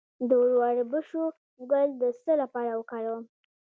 [0.29, 1.23] د وربشو
[1.69, 3.23] ګل د څه لپاره وکاروم؟